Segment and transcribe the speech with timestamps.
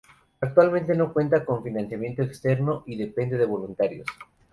[0.39, 4.07] Actualmente no cuenta con financiamiento externo y depende de voluntarios.